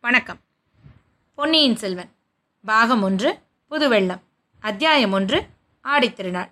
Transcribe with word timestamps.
வணக்கம். 0.00 0.38
பொன்னியின் 1.34 1.76
செல்வன் 1.76 2.10
பாகம் 2.64 3.02
ஒன்று 3.02 3.38
புதுவெள்ளம் 3.70 4.20
அத்தியாயம் 4.60 5.12
ஒன்று 5.12 5.46
ஆடித்திருநாள் 5.84 6.50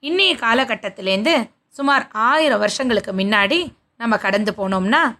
இன்னைய 0.00 0.36
காலகட்டத்திலேருந்து 0.36 1.50
சுமார் 1.68 2.08
ஆயிரம் 2.12 2.58
வருஷங்களுக்கு 2.58 3.12
முன்னாடி 3.12 3.72
நம்ம 3.96 4.16
கடந்து 4.16 4.52
போனோம்னா 4.52 5.18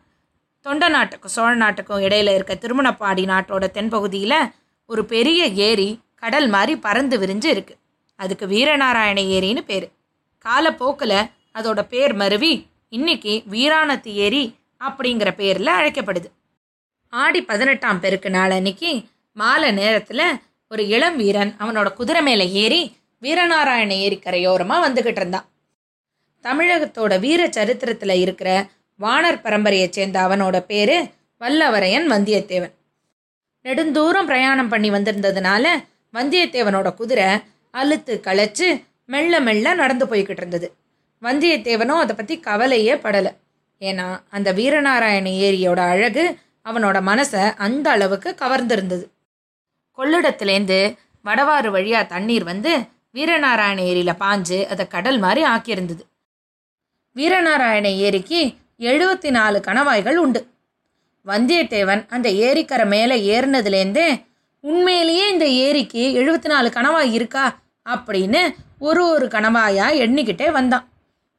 தொண்ட 0.61 0.88
நாட்டுக்கும் 0.88 1.30
சோழ 1.30 1.54
நாட்டுக்கும் 1.54 2.01
இடையில 2.01 2.34
இருக்க 2.34 2.54
திருமணப்பாடி 2.54 3.24
நாட்டோட 3.24 3.66
தென்பகுதியில் 3.74 4.52
ஒரு 4.86 5.04
பெரிய 5.04 5.46
ஏரி 5.46 6.00
கடல் 6.14 6.48
மாதிரி 6.48 6.80
பறந்து 6.80 7.18
விரிஞ்சு 7.18 7.45
இருக்கு. 7.45 7.76
அதுக்கு 8.16 8.46
வீரநாராயண 8.46 9.20
ஏரின்னு 9.20 9.61
பேர். 9.61 9.92
காலப்போக்கில் 10.38 11.30
அதோட 11.54 11.82
பேர் 11.82 12.14
மருவி 12.14 12.68
இன்னைக்கு 12.88 13.42
வீராணத்து 13.50 14.06
ஏரி 14.06 14.58
அப்படிங்கிற 14.80 15.30
பேரில் 15.30 15.66
அழைக்கப்படுது. 15.66 16.30
ஆடி 17.23 17.41
பதினெட்டாம் 17.43 18.01
பெருக்கு 18.01 18.31
நாள் 18.31 18.50
அன்னைக்கு 18.50 18.91
மாலை 19.36 19.71
நேரத்தில் 19.71 20.27
ஒரு 20.68 20.82
இளம் 20.89 21.17
வீரன் 21.17 21.53
அவனோட 21.59 21.89
குதிரை 21.93 22.22
மேலே 22.22 22.46
ஏறி 22.53 22.96
வீரநாராயண 23.22 23.93
ஏரி 24.05 24.21
கரையோரமாக 24.22 24.85
வந்துக்கிட்டு 24.86 25.21
இருந்தான். 25.21 25.46
தமிழகத்தோட 26.45 27.19
வீர 27.21 27.50
சரித்திரத்தில் 27.50 28.14
இருக்கிற 28.14 28.69
வானர் 29.00 29.39
பரம்பரையைச் 29.45 29.96
சேர்ந்த 29.96 30.19
அவனோட 30.21 30.58
பேர் 30.61 30.96
வல்லவரையன் 31.41 32.08
வந்தியத்தேவன். 32.12 32.75
நெடுந்தூரம் 33.64 34.25
பிரயாணம் 34.25 34.69
பண்ணி 34.69 34.91
வந்திருந்ததுனால 34.91 35.67
வந்தியத்தேவனோட 36.12 36.94
குதிரை 36.94 37.28
அழுத்து 37.70 38.20
களைச்சு 38.25 38.69
மெல்ல 39.06 39.41
மெல்ல 39.41 39.75
நடந்து 39.75 40.06
போய்கிட்டு 40.06 40.42
இருந்தது. 40.42 40.69
வந்தியத்தேவனும் 41.22 42.03
அதை 42.05 42.17
பற்றி 42.17 42.41
கவலையே 42.41 42.94
படலை. 42.94 43.33
ஏன்னா 43.81 44.06
அந்த 44.31 44.53
வீரநாராயண 44.53 45.28
ஏரியோட 45.47 45.81
அழகு 45.94 46.25
அவனோட 46.64 46.98
மனசை 47.11 47.55
அந்த 47.56 47.91
அளவுக்கு 47.91 48.34
கவர்ந்திருந்தது. 48.39 49.06
கொள்ளிடத்துலேருந்து 49.97 50.97
வடவாறு 51.25 51.69
வழியாக 51.69 52.05
தண்ணீர் 52.05 52.44
வந்து 52.44 52.78
வீரநாராயண 53.14 53.78
ஏரியில் 53.78 54.12
பாஞ்சு 54.12 54.66
அதை 54.66 54.86
கடல் 54.86 55.19
மாதிரி 55.19 55.47
ஆக்கியிருந்தது. 55.47 56.00
வீரநாராயண 57.16 57.97
ஏரிக்கு 57.97 58.55
எழுபத்தி 58.78 59.30
நாலு 59.30 59.61
கணவாய்கள் 59.66 60.16
உண்டு. 60.16 60.47
வந்தியத்தேவன் 61.27 62.08
அந்த 62.08 62.30
ஏரிக்கரை 62.30 62.86
மேலே 62.86 63.41
ஏறினதுலேருந்தே 63.41 64.25
உண்மையிலேயே 64.60 65.31
இந்த 65.31 65.47
ஏரிக்கு 65.47 66.12
எழுபத்தி 66.16 66.44
நாலு 66.44 66.69
கணவாய் 66.69 67.12
இருக்கா? 67.12 67.58
அப்படின்னு 67.88 68.55
ஒரு 68.78 69.08
ஒரு 69.08 69.27
கணவாயாக 69.27 69.98
எண்ணிக்கிட்டே 69.98 70.50
வந்தான். 70.50 70.88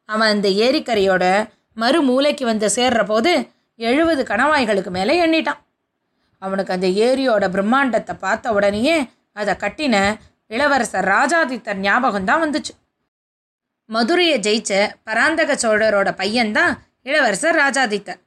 அவன் 0.05 0.29
அந்த 0.29 0.49
ஏரிக்கரையோட 0.49 1.49
மறு 1.73 2.01
மூலைக்கு 2.01 2.45
வந்து 2.45 2.67
சேர்ற 2.75 3.05
போது 3.05 3.47
எழுபது 3.79 4.21
கணவாய்களுக்கு 4.23 4.91
மேலே 4.97 5.13
எண்ணிட்டான். 5.25 5.61
அவனுக்கு 6.41 6.73
அந்த 6.73 6.87
ஏரியோட 7.05 7.45
பிரம்மாண்டத்தை 7.55 8.13
பார்த்த 8.19 8.53
உடனேயே 8.53 8.97
அதை 9.33 9.53
கட்டின 9.63 9.95
இளவரசர் 10.51 11.07
ராஜாதித்தர் 11.15 11.79
ஞாபகம் 11.79 12.27
தான் 12.29 12.41
வந்துச்சு. 12.43 12.73
மதுரையை 13.89 14.37
ஜெயிச்ச 14.39 14.71
பராந்தக 15.03 15.55
சோழரோட 15.63 16.09
பையன்தான் 16.21 16.73
இளவரசர் 17.03 17.57
ராஜாதித்தர் 17.63 18.21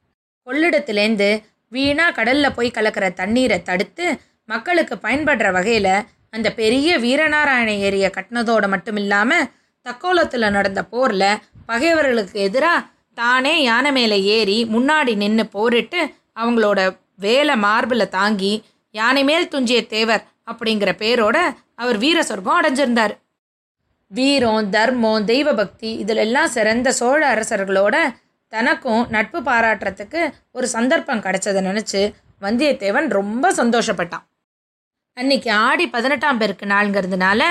கொள்ளிடத்துலேருந்து 0.47 1.29
வீணா 1.71 2.05
கடலில் 2.09 2.55
போய் 2.57 2.75
கலக்கிற 2.77 3.07
தண்ணீரை 3.13 3.57
தடுத்து 3.63 4.05
மக்களுக்கு 4.49 4.95
பயன்படுற 4.97 5.47
வகையில் 5.51 5.93
அந்த 6.29 6.47
பெரிய 6.51 6.89
வீரநாராயண 6.99 7.71
ஏரியை 7.87 8.09
கட்டினதோடு 8.09 8.67
மட்டும் 8.67 8.95
இல்லாமல் 8.95 9.49
தக்கோலத்தில் 9.85 10.53
நடந்த 10.57 10.81
போரில் 10.83 11.39
பகைவர்களுக்கு 11.65 12.37
எதிராக 12.39 12.85
தானே 13.19 13.53
யானை 13.63 13.91
மேலே 13.91 14.17
ஏறி 14.35 14.57
முன்னாடி 14.65 15.13
நின்று 15.15 15.45
போரிட்டு 15.47 16.01
அவங்களோட 16.35 16.79
வேலை 17.17 17.55
மார்பில் 17.57 18.13
தாங்கி 18.17 18.53
யானை 18.95 19.23
மேல் 19.23 19.51
துஞ்சிய 19.53 19.79
தேவர் 19.87 20.23
அப்படிங்கிற 20.51 20.91
பேரோட 21.01 21.37
அவர் 21.75 21.97
வீர 21.97 22.19
சொர்க்கம் 22.23 22.59
அடைஞ்சிருந்தார். 22.59 23.13
வீரம் 24.11 24.69
தர்மம் 24.69 25.25
தெய்வ 25.25 25.49
பக்தி 25.53 25.89
இதிலெல்லாம் 26.03 26.53
சிறந்த 26.55 26.91
சோழ 26.91 27.19
அரசர்களோட 27.33 27.95
தனக்கும் 28.53 29.03
நட்பு 29.09 29.39
பாராட்டுறதுக்கு 29.41 30.21
ஒரு 30.51 30.67
சந்தர்ப்பம் 30.67 31.23
கிடைச்சதை 31.25 31.61
நினச்சி 31.67 32.01
வந்தியத்தேவன் 32.41 33.07
ரொம்ப 33.17 33.51
சந்தோஷப்பட்டான். 33.53 34.25
அன்னைக்கு 35.17 35.49
ஆடி 35.67 35.85
பதினெட்டாம் 35.87 36.37
பேருக்கு 36.37 36.65
நாளுங்கிறதுனால 36.65 37.41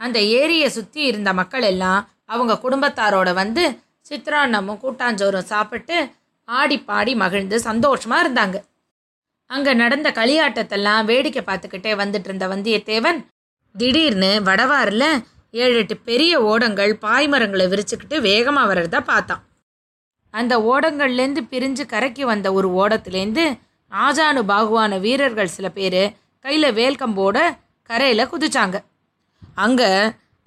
அந்த 0.00 0.18
ஏரியை 0.40 0.68
சுற்றி 0.68 1.00
இருந்த 1.02 1.30
மக்கள் 1.32 1.66
எல்லாம் 1.72 2.00
அவங்க 2.24 2.54
குடும்பத்தாரோட 2.64 3.30
வந்து 3.34 3.64
சித்ரான்னமும் 4.08 4.80
கூட்டாஞ்சோறும் 4.84 5.50
சாப்பிட்டு 5.52 5.96
ஆடி 6.48 6.76
பாடி 6.88 7.12
மகிழ்ந்து 7.22 7.56
சந்தோஷமாக 7.68 8.24
இருந்தாங்க. 8.24 8.56
அங்கே 9.50 9.72
நடந்த 9.80 10.08
களியாட்டத்தெல்லாம் 10.18 11.08
வேடிக்கை 11.10 11.42
பார்த்துக்கிட்டே 11.48 11.92
வந்துட்டு 12.02 12.28
இருந்த 12.30 12.46
வந்தியத்தேவன் 12.52 13.18
திடீர்னு 13.74 14.30
வடவாரில் 14.48 15.10
ஏழு 15.62 15.76
எட்டு 15.80 15.96
பெரிய 16.08 16.32
ஓடங்கள் 16.50 16.92
பாய்மரங்களை 17.04 17.66
விரிச்சுக்கிட்டு 17.72 18.16
வேகமாக 18.28 18.68
வர்றதா 18.70 19.00
பார்த்தான். 19.10 19.42
அந்த 20.34 20.54
ஓடங்கள்லேருந்து 20.72 21.42
பிரிஞ்சு 21.52 21.84
கரைக்கு 21.92 22.24
வந்த 22.32 22.48
ஒரு 22.58 22.68
ஓடத்துலேருந்து 22.80 23.44
ஆஜானு 23.92 24.40
பாகுவான 24.50 24.98
வீரர்கள் 25.04 25.54
சில 25.56 25.66
பேர் 25.78 26.02
கையில் 26.44 26.76
வேல்கம்போட 26.80 27.36
கரையில் 27.90 28.30
குதிச்சாங்க. 28.32 28.76
அங்கே 29.64 29.90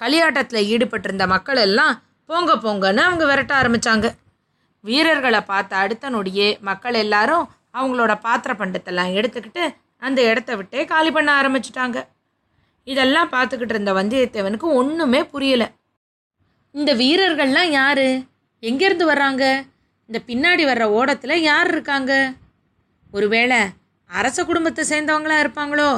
களியாட்டத்தில் 0.01 0.67
ஈடுபட்டிருந்த 0.73 1.25
மக்கள் 1.33 1.61
எல்லாம் 1.67 1.95
போங்க 2.29 2.53
போங்கன்னு 2.56 3.01
அவங்க 3.07 3.23
விரட்ட 3.29 3.53
ஆரம்பித்தாங்க 3.59 4.07
வீரர்களை 4.88 5.41
பார்த்த 5.41 5.81
அடுத்த 5.84 6.09
நொடியே 6.09 6.50
மக்கள் 6.67 6.94
எல்லாரும் 6.94 7.45
அவங்களோட 7.78 8.13
பாத்திர 8.25 8.51
பண்டத்தெல்லாம் 8.53 9.13
எடுத்துக்கிட்டு 9.19 9.63
அந்த 9.97 10.19
இடத்த 10.29 10.51
விட்டே 10.56 10.81
காலி 10.85 11.12
பண்ண 11.12 11.29
ஆரம்பிச்சிட்டாங்க. 11.41 11.97
இதெல்லாம் 12.84 13.31
பார்த்துக்கிட்டு 13.31 13.73
இருந்த 13.75 13.94
வந்தியத்தேவனுக்கு 13.94 14.68
ஒன்றுமே 14.79 15.22
புரியலை. 15.34 15.68
இந்த 16.75 16.91
வீரர்கள்லாம் 17.01 17.72
யாரு? 17.79 18.07
எங்கேருந்து 18.63 19.06
வர்றாங்க? 19.12 19.44
இந்த 20.09 20.19
பின்னாடி 20.29 20.63
வர்ற 20.69 20.85
ஓடத்தில் 21.00 21.44
யார் 21.50 21.69
இருக்காங்க? 21.72 22.13
ஒருவேளை 23.12 23.59
அரச 24.09 24.45
குடும்பத்தை 24.45 24.84
சேர்ந்தவங்களா 24.91 25.38
இருப்பாங்களோ? 25.44 25.89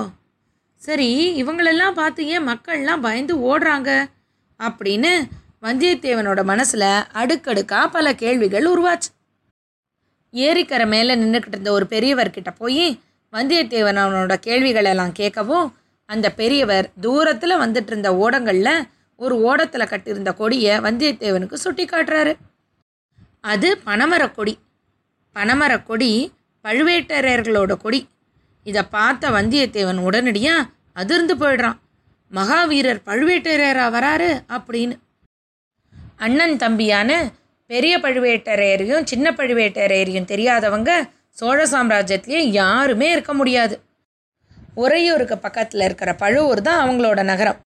சரி 0.82 1.10
இவங்களெல்லாம் 1.44 2.00
பார்த்து 2.02 2.28
ஏன் 2.28 2.48
மக்கள்லாம் 2.48 3.06
பயந்து 3.08 3.36
ஓடுறாங்க? 3.50 3.92
அப்படின்னு 4.60 5.14
வந்தியத்தேவனோட 5.62 6.44
மனசில் 6.44 6.86
அடுக்கடுக்காக 7.12 7.90
பல 7.90 8.16
கேள்விகள் 8.16 8.66
உருவாச்சு. 8.66 9.10
ஏரிக்கரை 10.34 10.88
மேலே 10.88 11.16
நின்றுக்கிட்டு 11.16 11.48
இருந்த 11.48 11.72
ஒரு 11.72 11.86
பெரியவர்கிட்ட 11.90 12.56
போய் 12.58 13.00
வந்தியத்தேவன் 13.32 14.00
அவனோட 14.04 14.36
கேள்விகளெல்லாம் 14.48 15.14
கேட்கவும் 15.20 15.72
அந்த 16.06 16.32
பெரியவர் 16.32 16.92
தூரத்தில் 17.02 17.52
வந்துட்டு 17.52 17.86
இருந்த 17.86 18.16
ஓடங்களில் 18.16 18.88
ஒரு 19.16 19.42
ஓடத்தில் 19.42 19.88
கட்டியிருந்த 19.88 20.34
கொடியை 20.34 20.78
வந்தியத்தேவனுக்கு 20.78 21.54
சுட்டி 21.54 21.86
காட்டுறாரு. 21.86 22.36
அது 23.42 23.82
பனைமரக் 23.86 24.34
கொடி. 25.86 26.32
பழுவேட்டரையர்களோட 26.64 27.78
கொடி. 27.78 28.08
இதை 28.64 28.84
பார்த்த 28.84 29.30
வந்தியத்தேவன் 29.30 29.98
உடனடியாக 29.98 30.70
அதிர்ந்து 30.94 31.36
போயிடுறான். 31.36 31.78
மகாவீரர் 32.32 33.02
பழுவேட்டரையரா 33.06 33.88
வராரு 33.96 34.44
அப்படின்னு 34.50 35.00
அண்ணன் 36.22 36.58
தம்பியான 36.58 37.12
பெரிய 37.70 37.94
பழுவேட்டரையரையும் 38.00 39.08
சின்ன 39.12 39.28
பழுவேட்டரையரையும் 39.32 40.30
தெரியாதவங்க 40.32 40.92
சோழ 41.38 41.60
சாம்ராஜ்யத்திலேயே 41.66 42.42
யாருமே 42.60 43.08
இருக்க 43.12 43.34
முடியாது. 43.34 43.76
உறையூருக்கு 44.76 45.36
பக்கத்தில் 45.38 45.84
இருக்கிற 45.88 46.12
பழுவூர் 46.16 46.62
தான் 46.62 46.82
அவங்களோட 46.84 47.22
நகரம். 47.24 47.60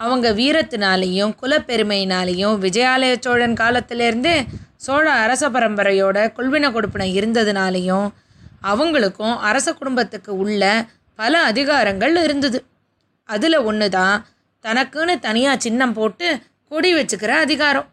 அவங்க 0.00 0.26
வீரத்தினாலேயும் 0.32 1.32
குலப்பெருமையினாலேயும் 1.40 2.56
விஜயாலய 2.60 3.14
சோழன் 3.20 3.56
காலத்திலேருந்தே 3.62 4.36
சோழ 4.76 5.04
அரச 5.24 5.44
பரம்பரையோட 5.48 6.18
குல்வின 6.38 6.70
கொடுப்பினை 6.72 7.08
இருந்ததுனாலையும் 7.18 8.08
அவங்களுக்கும் 8.62 9.36
அரச 9.48 9.68
குடும்பத்துக்கு 9.72 10.32
உள்ள 10.36 10.62
பல 11.18 11.32
அதிகாரங்கள் 11.50 12.14
இருந்தது. 12.22 12.58
அதில் 13.28 13.58
ஒன்று 13.68 13.88
தான் 13.90 14.16
தனக்குன்னு 14.64 15.14
தனியாக 15.18 15.62
சின்னம் 15.64 15.92
போட்டு 15.92 16.28
கொடி 16.70 16.90
வச்சுக்கிற 16.94 17.32
அதிகாரம். 17.44 17.86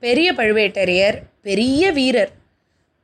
பெரிய 0.00 0.28
பழுவேட்டரையர் 0.32 1.16
பெரிய 1.42 1.90
வீரர் 1.92 2.30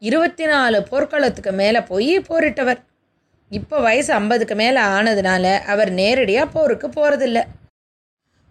இருபத்தி 0.02 0.44
நாலு 0.46 0.78
போர்க்களத்துக்கு 0.82 1.52
மேலே 1.52 1.80
போய் 1.80 2.14
போரிட்டவர். 2.28 2.80
இப்போ 3.50 3.76
வயசு 3.80 4.10
ஐம்பதுக்கு 4.14 4.54
மேலே 4.54 4.80
ஆனதுனால 4.94 5.44
அவர் 5.72 5.90
நேரடியாக 5.92 6.52
போருக்கு 6.54 6.88
போகிறதில்ல 6.88 7.40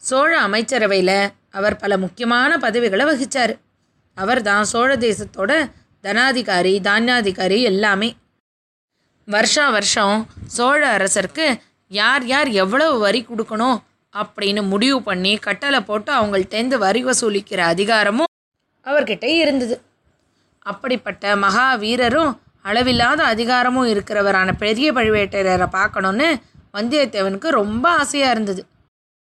சோழ 0.04 0.32
அமைச்சரவையில் 0.40 1.18
அவர் 1.50 1.76
பல 1.78 1.98
முக்கியமான 1.98 2.58
பதவிகளை 2.58 3.06
வகித்தார் 3.06 3.54
அவர் 4.18 4.42
தான் 4.42 4.70
சோழ 4.74 4.90
தேசத்தோட 4.96 5.52
தனாதிகாரி 6.04 6.74
தானியாதிகாரி 6.90 7.60
எல்லாமே. 7.72 8.10
வருஷா 9.28 9.66
வருஷம் 9.70 10.18
சோழ 10.58 10.82
அரசருக்கு 10.98 11.48
யார் 11.92 12.26
யார் 12.26 12.52
எவ்வளவு 12.64 12.96
வரி 13.00 13.22
கொடுக்கணும் 13.30 13.80
அப்படின்னு 14.14 14.62
முடிவு 14.62 14.98
பண்ணி 15.02 15.34
கட்டளை 15.38 15.80
போட்டு 15.82 16.12
அவங்கள்ட்டேருந்து 16.14 16.78
வரி 16.86 17.02
வசூலிக்கிற 17.06 17.60
அதிகாரமும் 17.74 18.32
அவர்கிட்ட 18.86 19.26
இருந்தது. 19.42 19.76
அப்படிப்பட்ட 20.66 21.36
மகா 21.36 21.68
வீரரும் 21.76 22.32
அளவில்லாத 22.62 23.22
அதிகாரமும் 23.24 23.88
இருக்கிறவரான 23.94 24.50
பெரிய 24.58 24.88
பழுவேட்டரையரை 24.94 25.68
பார்க்கணுன்னு 25.78 26.28
வந்தியத்தேவனுக்கு 26.74 27.50
ரொம்ப 27.52 27.86
ஆசையாக 28.02 28.32
இருந்தது. 28.32 28.62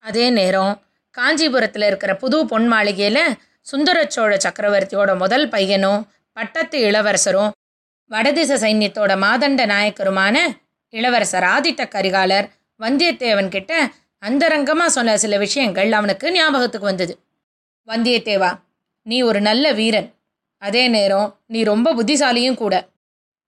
அதே 0.06 0.26
நேரம் 0.30 0.74
காஞ்சிபுரத்தில் 1.18 1.86
இருக்கிற 1.88 2.12
புது 2.16 2.38
பொன் 2.46 2.68
மாளிகையில் 2.68 3.24
சுந்தரச்சோழ 3.68 4.34
சக்கரவர்த்தியோட 4.46 5.12
முதல் 5.18 5.48
பையனும் 5.50 6.02
பட்டத்து 6.38 6.78
இளவரசரும் 6.80 7.52
வடதிச 8.12 8.52
சைன்யத்தோட 8.56 9.12
மாதண்ட 9.18 9.62
நாயக்கருமான 9.66 10.36
இளவரசர் 10.94 11.46
ஆதித்த 11.46 11.82
கரிகாலர் 11.96 12.48
வந்தியத்தேவன் 12.80 13.50
கிட்ட 13.50 13.74
அந்தரங்கமாக 14.19 14.89
சொன்ன 14.89 15.18
சில 15.18 15.38
விஷயங்கள் 15.38 15.92
அவனுக்கு 15.92 16.31
ஞாபகத்துக்கு 16.31 16.88
வந்தது. 16.88 17.19
வந்தியத்தேவா 17.88 18.60
நீ 19.01 19.21
ஒரு 19.21 19.42
நல்ல 19.42 19.71
வீரன். 19.71 20.13
அதே 20.57 20.88
நேரம் 20.88 21.39
நீ 21.45 21.63
ரொம்ப 21.63 21.94
புத்திசாலியும் 21.95 22.54
கூட. 22.54 22.89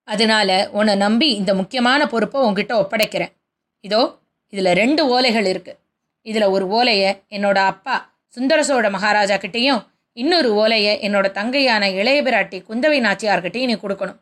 அதனால 0.03 0.69
உன்னை 0.71 0.95
நம்பி 0.95 1.29
இந்த 1.33 1.53
முக்கியமான 1.53 2.07
பொறுப்பை 2.07 2.41
உங்ககிட்ட 2.41 2.73
ஒப்படைக்கிறேன். 2.81 3.31
இதோ 3.79 4.19
இதில் 4.47 4.73
ரெண்டு 4.73 5.21
ஓலைகள் 5.21 5.45
இருக்கு. 5.45 5.79
இதில் 6.21 6.43
ஒரு 6.43 6.67
ஓலையை 6.67 7.23
என்னோட 7.29 7.55
அப்பா 7.55 8.13
சுந்தர 8.27 8.63
சோழ 8.63 8.89
மகாராஜா 8.89 9.35
கிட்டேயும் 9.35 9.81
இன்னொரு 10.13 10.53
ஓலையை 10.53 10.99
என்னோட 11.01 11.27
தங்கையான 11.31 11.83
இளைய 11.93 12.23
பிராட்டி 12.23 12.57
குந்தவை 12.69 12.99
நாச்சியார்கிட்டையும் 13.05 13.65
நீ 13.65 13.73
கொடுக்கணும். 13.73 14.19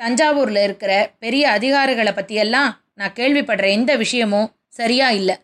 தஞ்சாவூரில் 0.00 0.62
இருக்கிற 0.62 0.92
பெரிய 1.18 1.50
அதிகாரிகளை 1.50 2.12
பற்றியெல்லாம் 2.12 2.70
நான் 2.94 3.16
கேள்விப்படுற 3.16 3.66
எந்த 3.70 3.96
விஷயமும் 3.96 4.50
சரியா 4.68 5.10
இல்லை. 5.10 5.36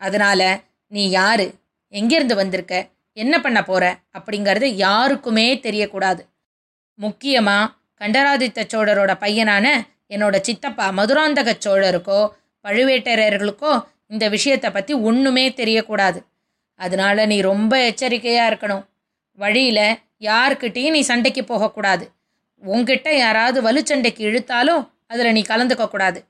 அதனால் 0.00 0.48
நீ 0.92 1.02
யாரு? 1.10 1.46
எங்கேருந்து 1.94 2.34
வந்திருக்க? 2.34 2.74
என்ன 3.16 3.34
பண்ண 3.40 3.60
போற? 3.64 3.84
அப்படிங்கிறது 4.18 4.66
யாருக்குமே 4.86 5.46
தெரியக்கூடாது. 5.56 6.22
முக்கியமாக 6.98 7.72
கண்டராதித்த 8.00 8.66
சோழரோட 8.72 9.12
பையனான 9.20 9.66
என்னோட 10.08 10.36
சித்தப்பா 10.40 10.86
மதுராந்தக 10.90 11.50
சோழருக்கோ 11.64 12.20
பழுவேட்டரையர்களுக்கோ 12.64 13.72
இந்த 14.06 14.24
விஷயத்தை 14.28 14.68
பற்றி 14.70 14.94
ஒன்றுமே 15.08 15.44
தெரியக்கூடாது. 15.50 16.20
அதனால 16.80 17.26
நீ 17.26 17.36
ரொம்ப 17.40 17.72
எச்சரிக்கையாக 17.90 18.50
இருக்கணும். 18.50 18.84
வழியில் 19.38 19.86
யார்கிட்டயும் 20.20 20.96
நீ 20.96 21.00
சண்டைக்கு 21.00 21.42
போகக்கூடாது. 21.44 22.04
உங்ககிட்ட 22.62 23.10
யாராவது 23.16 23.58
வலுச்சண்டைக்கு 23.66 24.22
இழுத்தாலும் 24.30 24.82
அதில் 25.06 25.32
நீ 25.32 25.42
கலந்துக்கக்கூடாது. 25.48 26.20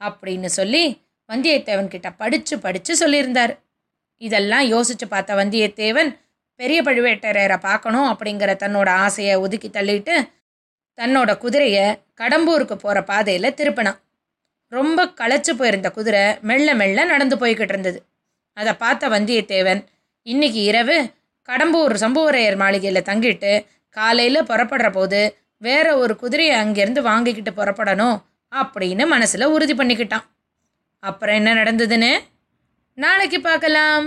அப்படின்னு 0.00 0.50
சொல்லி 0.58 0.84
வந்தியத்தேவன் 1.30 1.88
கிட்ட 1.88 2.08
படித்து 2.12 2.54
படித்து 2.58 2.92
சொல்லியிருந்தார். 2.94 3.52
இதெல்லாம் 4.16 4.66
யோசித்து 4.66 5.08
பார்த்த 5.08 5.34
வந்தியத்தேவன் 5.34 6.10
பெரிய 6.60 6.82
பழுவேட்டரையரை 6.82 7.58
பார்க்கணும் 7.58 8.08
அப்படிங்கிற 8.12 8.50
தன்னோட 8.62 8.88
ஆசையை 9.04 9.34
ஒதுக்கி 9.34 9.68
தள்ளிட்டு 9.68 10.14
தன்னோட 10.98 11.30
குதிரையை 11.38 11.86
கடம்பூருக்கு 12.20 12.76
போகிற 12.76 12.98
பாதையில் 13.02 13.56
திருப்பினான். 13.58 13.98
ரொம்ப 14.72 15.06
களைச்சு 15.20 15.50
போயிருந்த 15.50 15.88
குதிரை 15.90 16.24
மெல்ல 16.40 16.74
மெல்ல 16.74 17.04
நடந்து 17.04 17.36
போய்கிட்டு 17.36 17.74
இருந்தது. 17.74 17.98
அதை 18.56 18.72
பார்த்த 18.74 19.08
வந்தியத்தேவன் 19.08 19.80
இன்னைக்கு 20.26 20.60
இரவு 20.62 20.96
கடம்பூர் 21.48 21.94
சம்புவரையர் 22.02 22.56
மாளிகையில் 22.56 23.08
தங்கிட்டு 23.08 23.52
காலையில் 23.96 24.48
புறப்படுற 24.50 24.88
போது 24.92 25.20
வேற 25.56 25.86
ஒரு 25.96 26.16
குதிரையை 26.16 26.56
அங்கேருந்து 26.56 27.00
வாங்கிக்கிட்டு 27.00 27.50
புறப்படணும் 27.50 28.18
அப்படின்னு 28.52 29.06
மனசில் 29.06 29.52
உறுதி 29.54 29.74
பண்ணிக்கிட்டான். 29.74 30.26
அப்புறம் 31.00 31.34
என்ன 31.34 31.50
நடந்ததுன்னு 31.54 32.12
நாளைக்கு 32.98 33.40
பார்க்கலாம். 33.40 34.06